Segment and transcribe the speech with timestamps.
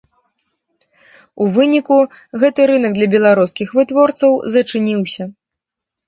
[1.43, 1.97] У выніку
[2.43, 5.23] гэты рынак для беларускіх вытворцаў зачыніўся.